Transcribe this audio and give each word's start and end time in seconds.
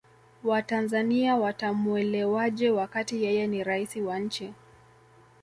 watanzania 0.43 1.35
watamuelewaje 1.35 2.69
wakati 2.69 3.23
yeye 3.23 3.47
ni 3.47 3.63
raisi 3.63 4.01
wa 4.01 4.19
nchi 4.19 4.53